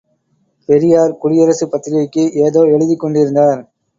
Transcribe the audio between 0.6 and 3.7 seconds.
பெரியார் குடியரசு பத்திரிகைக்கு ஏதோ எழுதிக் கொண்டிருந்தார்.